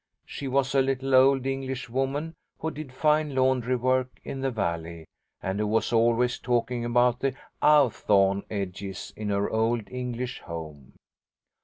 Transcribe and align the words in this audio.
She 0.25 0.47
was 0.47 0.73
a 0.73 0.81
little 0.81 1.13
old 1.13 1.45
Englishwoman, 1.45 2.33
who 2.57 2.71
did 2.71 2.91
fine 2.91 3.35
laundry 3.35 3.75
work 3.75 4.09
in 4.23 4.41
the 4.41 4.49
Valley, 4.49 5.05
and 5.43 5.59
who 5.59 5.67
was 5.67 5.93
always 5.93 6.39
talking 6.39 6.83
about 6.83 7.19
the 7.19 7.35
'awthorne' 7.61 8.41
edges 8.49 9.13
in 9.15 9.29
her 9.29 9.47
old 9.51 9.87
English 9.91 10.39
home. 10.39 10.93